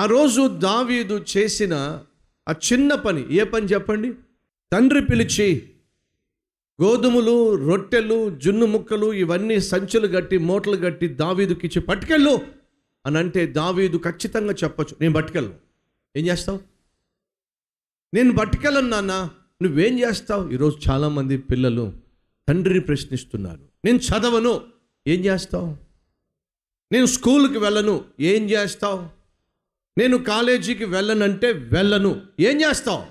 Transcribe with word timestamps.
ఆ 0.00 0.06
రోజు 0.06 0.48
దావీదు 0.48 1.24
చేసిన 1.36 1.74
ఆ 2.48 2.54
చిన్న 2.72 2.94
పని 2.94 3.34
ఏ 3.34 3.44
పని 3.44 3.66
చెప్పండి? 3.66 4.12
తండ్రి 4.72 5.04
పిలిచి 5.04 5.70
గోధుమలు 6.82 7.54
రొట్టెలు 7.54 8.38
జున్ను 8.38 8.66
ముక్కలు 8.66 9.12
ఇవన్నీ 9.12 9.60
సంచులు 9.60 10.06
కట్టి 10.06 10.38
మూటలు 10.38 10.76
కట్టి 10.76 11.08
దావీదుకి 11.08 11.66
ఇచ్చి 11.66 11.82
పట్టుకెళ్ళు 11.82 12.40
అని 13.06 13.18
అంటే 13.18 13.46
దావీదు 13.46 13.96
ఖచ్చితంగా 13.98 14.52
చెప్పొచ్చు 14.52 14.96
నేను 15.00 15.14
పట్టుకెళ్ళు 15.14 15.54
ఏం 16.16 16.26
చేస్తావు? 16.26 16.60
నేను 18.14 18.36
పట్టుకెళ్ళను 18.36 18.88
నాన్న 18.88 19.30
నువ్వేం 19.62 19.98
చేస్తావు? 19.98 20.50
ఈరోజు 20.50 20.90
చాలామంది 20.90 21.38
పిల్లలు 21.38 21.92
తండ్రిని 22.48 22.80
ప్రశ్నిస్తున్నారు. 22.80 23.60
నేను 23.84 23.98
చదవను. 23.98 24.60
ఏం 25.06 25.24
చేస్తావు? 25.24 25.76
నేను 26.92 27.06
స్కూల్కి 27.06 27.58
వెళ్ళను. 27.58 28.04
ఏం 28.20 28.50
చేస్తావు? 28.50 29.19
నేను 29.98 30.18
కాలేజీకి 30.18 30.84
వెళ్ళనంటే 30.84 31.52
వెళ్ళను. 31.52 32.22
ఏం 32.40 32.60
చేస్తావు? 32.60 33.02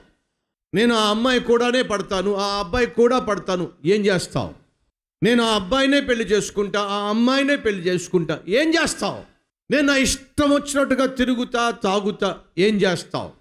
నేను 0.76 0.96
ఆ 0.96 1.10
అమ్మాయి 1.10 1.40
కూడానే 1.40 1.82
పడతాను 1.82 2.34
ఆ 2.34 2.60
అబ్బాయి 2.60 2.88
కూడా 2.88 3.20
పడతాను. 3.20 3.70
ఏం 3.86 4.06
చేస్తావు? 4.06 4.54
నేను 5.24 5.44
ఆ 5.44 5.56
అబ్బాయినే 5.56 6.02
పెళ్ళి 6.02 6.26
చేసుకుంటా 6.26 6.82
ఆ 6.82 7.10
అమ్మాయినే 7.10 7.56
పెళ్ళి 7.56 7.84
చేసుకుంటా. 7.84 8.40
ఏం 8.48 8.70
చేస్తావు? 8.70 9.22
నేను 9.72 9.88
నా 9.88 9.96
ఇష్టం 9.96 10.52
వచ్చినట్టుగా 10.52 11.06
తిరుగుతా 11.06 11.72
తాగుతా. 11.72 12.38
ఏం 12.58 12.76
చేస్తావు? 12.76 13.32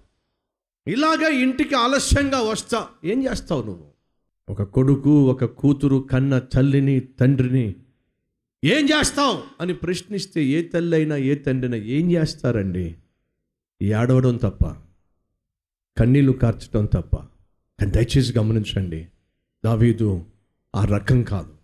ఇలాగ 0.90 1.28
ఇంటికి 1.28 1.74
ఆలస్యంగా 1.74 2.40
వస్తా. 2.40 2.88
ఏం 3.04 3.24
చేస్తావు 3.24 3.62
నువ్వు? 3.62 3.88
ఒక 4.48 4.62
కొడుకు 4.62 5.30
ఒక 5.30 5.44
కూతురు 5.44 6.08
కన్న 6.12 6.38
తల్లిని 6.38 7.00
తండ్రిని 7.00 7.74
ఏం 8.64 8.86
చేస్తావు? 8.86 9.42
అని 9.60 9.74
ప్రశ్నిస్తే 9.74 10.44
ఏ 10.44 10.62
తల్లి 10.62 10.96
అయినా 10.96 11.16
ఏ 11.16 11.34
తండ్రినా 11.34 11.76
ఏం 11.76 12.12
చేస్తారండి? 12.12 12.96
ఏడవడం 13.82 14.36
తప్ప 14.36 14.64
కన్నీళ్ళు 15.98 16.32
కార్చడం 16.32 16.86
తప్ప 16.86 17.16
కానీ 17.80 17.90
దయచేసి 17.90 18.38
గమనించండి 18.38 19.08
దావీదు 19.64 20.24
ఆ 20.76 20.84
రకం 20.84 21.22
కాదు. 21.22 21.54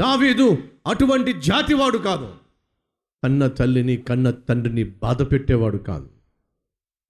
దావీదు 0.00 0.58
అటువంటి 0.86 1.32
జాతివాడు 1.32 1.98
కాదు. 1.98 2.34
కన్న 3.24 3.46
తల్లిని 3.48 3.96
కన్న 3.96 4.30
తండ్రిని 4.30 4.84
బాధ 4.84 5.22
పెట్టేవాడు 5.22 5.76
కాదు. 5.76 6.10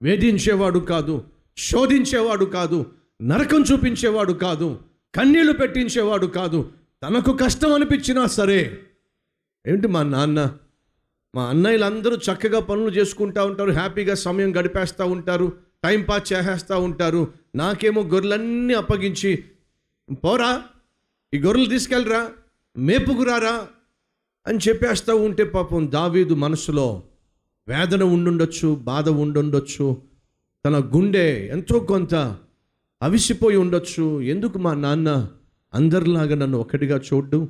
వేధించేవాడు 0.02 0.78
కాదు 0.78 1.24
శోధించేవాడు 1.58 2.44
కాదు 2.44 2.92
నరకం 3.22 3.64
చూపించేవాడు 3.72 4.32
కాదు 4.32 4.82
కన్నీళ్ళు 5.14 5.52
పెట్టించేవాడు 5.52 6.26
కాదు 6.26 6.72
తనకు 7.02 7.32
కష్టం 7.32 7.72
అనిపించినా 7.72 8.26
సరే. 8.26 8.78
ఏంటి 9.66 9.88
మా 9.88 10.02
నాన్న? 10.02 10.58
మా 11.34 11.44
అన్నయ్యలందరూ 11.44 12.16
చక్కగా 12.16 12.60
పనులు 12.60 12.90
చేసుకుంటూ 12.90 13.46
ఉంటారు 13.46 13.70
హ్యాపీగా 13.70 14.14
సమయం 14.14 14.56
గడిపేస్తూ 14.56 15.06
ఉంటారు 15.06 15.52
టైం 15.84 16.02
పాస్ 16.02 16.32
చేసేస్తూ 16.32 16.78
ఉంటారు. 16.80 17.32
నాకేమో 17.54 18.02
గొర్రెలన్నీ 18.02 18.74
అప్పగించి 18.74 19.44
పోరా 20.24 20.62
ఈ 21.34 21.38
గొర్రెలు 21.38 21.68
తీసుకెళ్ళరా 21.68 22.28
మేపుకురారా 22.76 23.66
అని 24.46 24.58
చెప్పేస్తూ 24.68 25.16
ఉంటే 25.16 25.44
పాపం 25.44 25.90
దావీదు 25.90 26.34
మనసులో 26.34 27.02
వేదన 27.68 28.02
ఉండుండొచ్చు 28.02 28.74
బాధ 28.74 29.08
ఉండుండొచ్చు. 29.08 30.02
తన 30.64 30.78
గుండె 30.78 31.46
ఎంతో 31.46 31.78
కొంత 31.78 32.14
అవిసిపోయి 33.02 33.56
ఉండొచ్చు. 33.56 34.20
ఎందుకు 34.20 34.58
మా 34.58 34.74
నాన్న 34.74 35.28
అందరిలాగా 35.74 36.34
నన్ను 36.34 36.58
ఒక్కటిగా 36.58 36.96
చూడ్డు? 36.98 37.48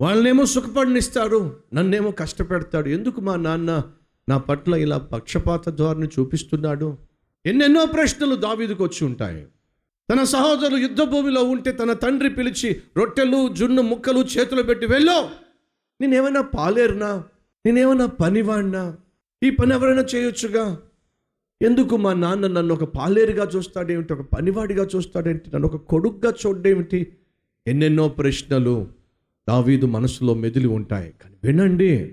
వాళ్ళనేమో 0.00 0.46
సుఖపడినిస్తాడు 0.46 1.56
నన్నేమో 1.74 2.10
కష్టపెడతాడు. 2.10 2.88
ఎందుకు 2.88 3.20
మా 3.20 3.36
నాన్న 3.36 3.82
నా 4.28 4.38
పట్ల 4.38 4.74
ఇలా 4.74 4.98
పక్షపాత 4.98 5.68
ధోరణి 5.68 6.06
చూపిస్తున్నాడు? 6.06 6.98
ఎన్నెన్నో 7.46 7.84
ప్రశ్నలు 7.84 8.34
దావీదుకు 8.34 8.84
వచ్చి 8.84 9.04
ఉంటాయి. 9.04 9.46
తన 10.12 10.24
సహోదరులు 10.24 10.76
యుద్ధ 10.76 11.02
భూమిలో 11.02 11.44
ఉంటే 11.44 11.72
తన 11.72 11.92
తండ్రి 11.92 12.30
పిలిచి 12.30 12.82
రొట్టెలు 12.96 13.48
జున్ను 13.48 13.82
ముక్కలు 13.82 14.18
చేతులు 14.18 14.62
పెట్టి 14.62 14.86
వెళ్ళో. 14.86 15.30
నేనేమైనా 16.00 16.40
పాలేరునా? 16.40 17.24
నేనేమైనా 17.66 18.06
పనివాడినా? 18.06 18.96
ఈ 19.42 19.50
పని 19.50 19.74
ఎవరైనా 19.74 20.02
చేయొచ్చుగా? 20.14 20.82
ఎందుకు 21.62 21.96
మా 21.96 22.12
నాన్న 22.12 22.46
నన్ను 22.46 22.74
ఒక 22.74 22.84
పాలేరుగా 22.84 23.44
చూస్తాడేమిటి? 23.44 24.12
ఒక 24.12 24.20
పనివాడిగా 24.20 24.88
చూస్తాడేమిటి? 24.96 25.50
నన్ను 25.54 25.68
ఒక 25.68 25.76
కొడుగ్గా 25.76 26.34
చూడేమిటి 26.46 27.12
ఎన్నెన్నో 27.66 28.08
ప్రశ్నలు 28.08 29.01
దావీదు 29.52 29.86
మనసులో 29.86 30.34
మెదిలి 30.34 30.66
ఉంటాయి. 30.66 31.14
కానీ 31.22 31.34
వినండి 31.44 32.12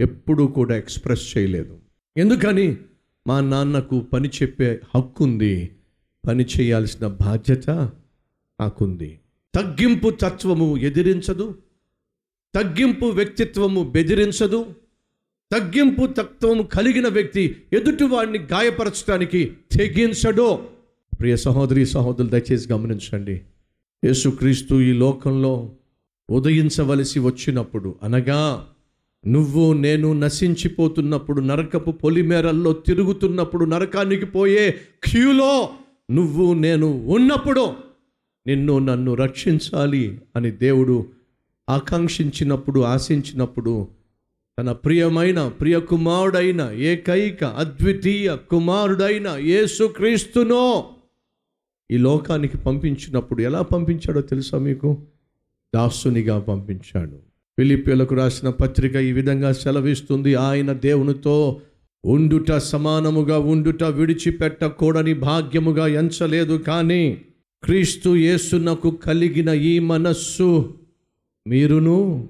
ఎప్పుడూ 0.00 0.46
కూడా 0.46 0.76
ఎక్స్ప్రెస్ 0.76 1.38
చేయలేదు. 1.38 1.78
ఎందుకని? 2.16 2.76
మా 3.26 3.40
నాన్నకు 3.40 4.00
పని 4.00 4.28
చెప్పే 4.28 4.80
హక్కు 4.96 5.24
ఉంది 5.24 5.70
పని 6.26 6.44
చేయాల్సిన 6.44 7.06
బాధ్యత 7.06 7.70
నాకుంది. 8.60 9.20
తగ్గింపు 9.54 10.10
తత్వము 10.10 10.76
ఎదిరించదు. 10.76 11.58
తగ్గింపు 12.54 13.04
వ్యక్తిత్వము 13.04 13.90
బెదిరించదు. 13.90 14.74
తగ్గింపు 15.52 16.06
తత్వము 16.06 16.62
కలిగిన 16.62 17.08
వ్యక్తి 17.08 17.56
ఎదుటివాడిని 17.72 18.38
గాయపరచడానికి 18.38 19.52
తెగించడో. 19.72 20.68
ప్రియ 21.20 21.36
సహోదరి 21.36 21.86
సహోదరులు 21.86 22.28
దయచేసి 22.28 22.72
గమనించండి. 22.72 23.40
యేసుక్రీస్తు 24.04 24.74
ఈ 24.74 24.92
లోకంలో 24.92 25.72
ఉదయించవలసి 26.30 27.20
వచ్చినప్పుడు 27.20 27.94
అనగా 28.02 28.40
నువ్వు 29.26 29.72
నేను 29.74 30.12
నశించిపోతున్నప్పుడు 30.12 31.40
నరకపు 31.40 31.90
పొలిమేరల్లో 31.90 32.72
తిరుగుతున్నప్పుడు 32.72 33.64
నరకానికి 33.64 34.24
పోయే 34.24 34.64
క్యూలో 35.02 35.52
నువ్వు 36.10 36.54
నేను 36.54 36.86
ఉన్నప్పుడు 37.08 37.64
నిన్ను 38.46 38.78
నన్ను 38.78 39.14
రక్షించాలి 39.14 40.20
అని 40.36 40.50
దేవుడు 40.50 41.06
ఆకాంక్షించినప్పుడు 41.68 42.80
ఆశించినప్పుడు 42.80 43.74
తన 44.58 44.72
ప్రియమైన 44.72 45.48
ప్రియ 45.48 45.78
కుమారుడైన 45.80 46.70
ఏకైక 46.80 47.44
అద్వితీయ 47.44 48.36
కుమారుడైన 48.50 49.28
యేసుక్రీస్తునో 49.46 50.64
ఈ 51.90 51.96
లోకానికి 51.98 52.56
పంపించినప్పుడు 52.56 53.42
ఎలా 53.42 53.62
పంపించాడో 53.62 54.20
తెలుసా 54.20 54.58
మీకు? 54.58 54.90
దాసునిగా 55.74 56.38
పంపించాడు. 56.38 57.16
ఫిలిపిలకు 57.58 58.14
రాసిన 58.14 58.50
పత్రిక 58.50 58.96
ఈ 58.96 59.12
విధంగా 59.12 59.52
సెలవిస్తుంది. 59.52 60.34
ఆయన 60.34 60.72
దేవునితో 60.72 61.60
ఉండుట 62.04 62.52
సమానముగా 62.52 63.38
ఉండుట 63.38 63.82
విడిచిపెట్టకూడని 63.82 65.14
భాగ్యముగా 65.14 65.86
ఎంచలేదు 65.86 66.56
కానీ 66.56 67.22
క్రీస్తు 67.64 68.16
యేసునకు 68.16 68.90
కలిగిన 68.90 69.48
ఈ 69.48 69.78
మనస్సు 69.78 70.74
మీరును 71.46 72.28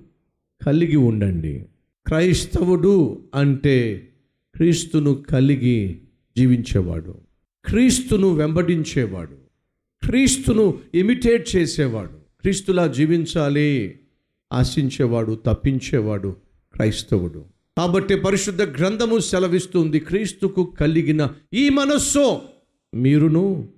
కలిగి 0.66 0.96
ఉండండి. 0.96 1.64
క్రైస్తవుడు 2.06 3.18
అంటే 3.34 4.08
క్రీస్తును 4.54 5.14
కలిగి 5.14 5.98
జీవించేవాడు. 6.36 7.14
క్రీస్తును 7.64 8.34
వెంబడించేవాడు. 8.34 9.34
క్రీస్తును 10.06 10.78
ఇమిటేట్ 10.94 11.56
చేసేవాడు. 11.56 12.19
క్రీస్తులా 12.40 12.86
జీవించాలి. 12.86 13.98
ఆశించేవాడు 14.52 15.40
తప్పించేవాడు 15.46 16.36
క్రైస్తవుడు. 16.74 17.44
కాబట్టి 17.78 18.14
పరిశుద్ధ 18.14 18.62
గ్రంథము 18.62 19.18
సెలవిస్తుంది 19.18 20.00
క్రీస్తుకు 20.00 20.74
కలిగిన 20.80 21.28
ఈ 21.54 21.68
మనస్సు 21.68 22.40
మీరును 22.94 23.68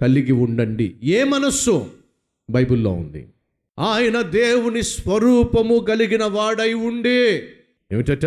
కలిగి 0.00 0.32
ఉండండి. 0.32 0.96
ఏ 1.02 1.24
మనస్సు? 1.24 1.86
బైబిల్లో 2.50 2.90
ఉంది. 2.90 3.28
ఆయన 3.78 4.20
దేవుని 4.20 4.82
స్వరూపము 4.82 5.78
కలిగిన 5.78 6.24
వాడై 6.24 6.72
ఉండే. 6.72 7.48
ఏమిటట? 7.92 8.26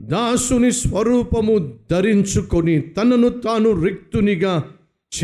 దాసుని 0.00 0.72
స్వరూపము 0.72 1.78
ధరించుకొని 1.90 2.80
తనను 2.80 3.28
తాను 3.28 3.84
రిక్తునిగా 3.84 4.64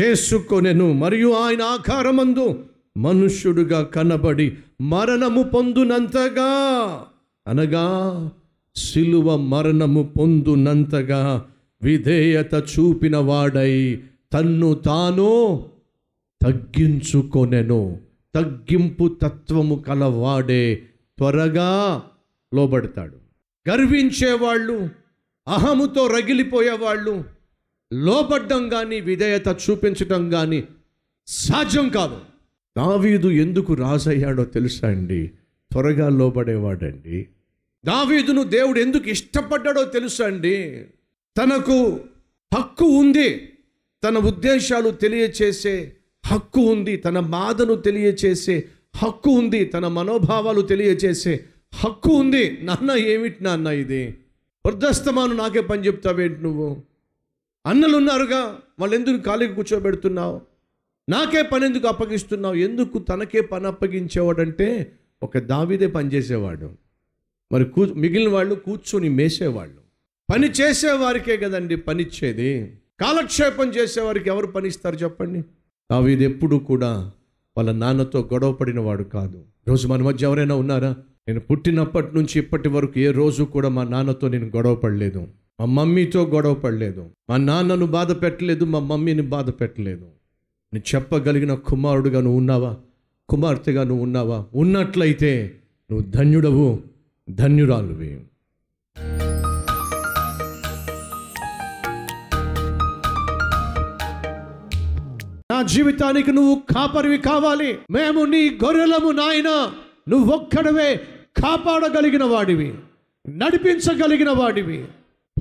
చేసుకొనెను. 0.01 0.93
మరియు 0.93 1.31
ఆయన 1.31 1.61
ఆకారమందు 1.61 2.65
మనుష్యుడుగా 2.97 3.83
కనబడి 3.83 4.57
మరణము 4.81 5.43
పొందునంతగా. 5.43 6.51
అనగా 7.47 8.31
సిలువ 8.75 9.37
మరణము 9.37 10.13
పొందునంతగా 10.19 11.45
విధేయత 11.83 12.53
చూపిన 12.53 13.17
వాడై 13.17 14.03
తన్ను 14.33 14.73
తాను 14.73 15.65
తగ్గించుకొనెను. 16.41 17.99
తగ్గింపు 18.35 19.17
తత్వము 19.21 19.75
కలవాడే 19.75 20.83
త్వరగా 21.17 22.01
లోబడతాడు. 22.53 23.15
గర్వించేవాళ్ళు 23.69 24.89
అహముతో 25.47 26.07
రగిలిపోయేవాళ్ళు 26.07 27.23
లోబడ్డం 27.93 28.69
కానీ 28.69 28.99
విధేయత 28.99 29.47
చూపించటం 29.47 30.29
కానీ 30.29 30.63
సాధ్యం 31.27 31.89
కాదు. 31.89 32.30
దావీదు 32.77 33.27
ఎందుకు 33.27 33.73
రాజయ్యాడో 33.73 34.45
తెలుసా 34.45 34.87
అండి? 34.87 35.27
త్వరగా 35.71 36.09
లోబడేవాడండి. 36.09 37.27
దావీదును 37.85 38.43
దేవుడు 38.43 38.79
ఎందుకు 38.79 39.09
ఇష్టపడ్డాడో 39.09 39.83
తెలుసా 39.83 40.25
అండి? 40.25 40.85
తనకు 41.37 41.99
హక్కు 42.53 42.85
ఉంది. 42.85 43.49
తన 44.03 44.17
ఉద్దేశాలు 44.17 44.89
తెలియచేసే 44.89 45.93
హక్కు 46.25 46.61
ఉంది. 46.61 46.97
తన 46.97 47.19
బాధను 47.19 47.75
తెలియచేసే 47.75 48.63
హక్కు 48.95 49.29
ఉంది. 49.29 49.65
తన 49.65 49.87
మనోభావాలు 49.87 50.61
తెలియచేసే 50.61 51.43
హక్కు 51.73 52.09
ఉంది. 52.09 52.57
నాన్న 52.61 52.91
ఏమిటి 52.91 53.43
నాన్న 53.43 53.67
ఇది? 53.67 54.15
వృద్ధస్తమాను 54.65 55.35
నాకే 55.35 55.61
పని 55.61 55.81
చెప్తావేంటి 55.81 56.43
నువ్వు? 56.43 56.83
అన్నలు 57.65 57.97
ఉన్నారుగా 57.97 58.59
వాళ్ళు 58.79 58.95
ఎందుకు 58.95 59.25
ఖాళీకి 59.25 59.53
కూర్చోబెడుతున్నావు? 59.53 60.50
నాకే 61.11 61.41
పని 61.41 61.65
ఎందుకు 61.65 61.87
అప్పగిస్తున్నావు? 61.87 62.55
ఎందుకు 62.55 62.99
తనకే 62.99 63.41
పని 63.41 63.67
అప్పగించేవాడంటే 63.67 64.91
ఒక 65.23 65.37
దావిదే 65.37 65.87
పని 65.87 66.13
చేసేవాడు. 66.13 66.69
మరి 67.51 67.65
కూ 67.65 67.85
మిగిలిన 67.85 68.29
వాళ్ళు 68.29 68.55
కూర్చొని 68.55 69.09
మేసేవాళ్ళు. 69.09 69.81
పని 70.31 70.47
చేసేవారికే 70.47 71.37
కదండి 71.37 71.75
పనిచ్చేది. 71.75 72.77
కాలక్షేపం 72.99 73.69
చేసేవారికి 73.69 74.29
ఎవరు 74.29 74.47
పనిస్తారు 74.47 74.95
చెప్పండి? 74.95 75.41
దావీది 75.91 76.23
ఎప్పుడు 76.23 76.55
కూడా 76.55 77.11
వాళ్ళ 77.57 77.71
నాన్నతో 77.71 78.29
గొడవ 78.33 78.51
పడిన 78.51 78.79
వాడు 78.79 79.03
కాదు. 79.03 79.43
రోజు 79.67 79.87
మన 79.87 80.01
మధ్య 80.01 80.25
ఎవరైనా 80.25 80.55
ఉన్నారా? 80.55 80.95
నేను 81.27 81.39
పుట్టినప్పటి 81.39 82.15
నుంచి 82.15 82.39
ఇప్పటి 82.39 82.69
వరకు 82.69 82.99
ఏ 82.99 83.11
రోజు 83.11 83.43
కూడా 83.43 83.69
మా 83.69 83.83
నాన్నతో 83.83 84.27
నేను 84.27 84.45
గొడవ 84.45 84.75
పడలేదు. 84.75 85.27
మా 85.59 85.65
మమ్మీతో 85.65 86.25
గొడవ 86.25 86.53
పడలేదు. 86.53 87.09
మా 87.29 87.37
నాన్నను 87.37 87.85
బాధ 87.85 88.21
పెట్టలేదు 88.21 88.65
మా 88.65 88.79
మమ్మీని 88.79 89.21
బాధ 89.21 89.49
పెట్టలేదు. 89.49 90.07
నువ్వు 90.73 90.95
చెప్పగలిగిన 90.95 91.53
కుమారుడుగా 91.53 92.21
నువ్వు 92.21 92.37
ఉన్నావా? 92.37 92.75
కుమార్తెగా 93.29 93.83
నువ్వు 93.83 94.03
ఉన్నావా? 94.03 94.45
ఉన్నట్లయితే 94.55 95.55
నువ్వు 95.91 96.11
ధన్యుడవు 96.11 96.79
ధన్యురాలువి. 97.29 98.21
నా 105.51 105.61
జీవితానికి 105.61 106.31
నువ్వు 106.31 106.55
కాపరివి 106.55 107.17
కావాలి. 107.17 107.79
మేము 107.91 108.25
నీ 108.25 108.49
గొర్రెలము 108.49 109.11
నాయన. 109.11 109.71
నువ్వొక్కడవే 110.09 110.95
కాపాడగలిగిన 111.37 112.23
వాడివి. 112.23 112.73
నడిపించగలిగిన 113.29 114.29
వాడివి. 114.29 114.85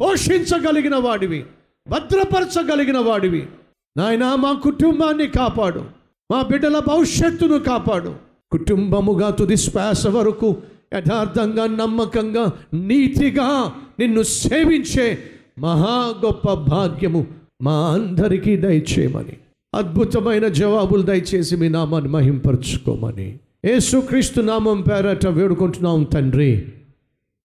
పోషించగలిగిన 0.00 0.97
వాడివి. 0.97 1.44
భద్రపరచగలిగిన 1.88 2.99
వాడివి. 2.99 3.47
నాయన 3.96 4.34
మా 4.34 4.52
కుటుంబాన్ని 4.52 5.26
కాపాడు. 5.26 5.84
మా 6.32 6.42
బిడ్డల 6.42 6.78
భవిష్యత్తును 6.78 7.58
కాపాడు. 7.58 8.14
కుటుంబముగా 8.52 9.31
తుది 9.31 9.56
శ్వాస 9.56 10.06
వరకు 10.06 10.56
యథార్థంగా 10.94 11.66
నమ్మకంగా 11.66 12.52
నీతిగా 12.75 13.72
నిన్ను 13.98 14.22
సేవించే 14.22 15.19
మహా 15.58 16.14
గొప్ప 16.25 16.52
భాగ్యము 16.52 17.26
మా 17.62 17.90
అందరికీ 17.90 18.56
దయచేయమని. 18.56 19.37
అద్భుతమైన 19.75 20.48
జవాబులు 20.48 21.02
దయచేసి 21.02 21.56
మీ 21.56 21.69
నామాన్ని 21.69 22.10
మహింపరచుకోమని. 22.10 23.38
యేసుక్రీస్తు 23.64 24.40
నామం 24.40 24.81
పేరట 24.81 25.26
వేడుకుంటున్నాం 25.26 26.02
తండ్రి. 26.02 26.69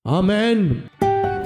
ఆమెన్. 0.08 0.76